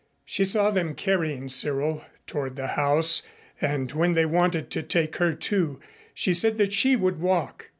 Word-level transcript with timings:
She 0.25 0.45
saw 0.45 0.71
them 0.71 0.95
carrying 0.95 1.47
Cyril 1.47 2.03
toward 2.25 2.55
the 2.55 2.69
house, 2.69 3.21
and 3.61 3.91
when 3.91 4.13
they 4.15 4.25
wanted 4.25 4.71
to 4.71 4.81
take 4.81 5.17
her, 5.17 5.33
too, 5.33 5.79
she 6.15 6.33
said 6.33 6.57
that 6.57 6.73
she 6.73 6.95
would 6.95 7.19
walk. 7.19 7.69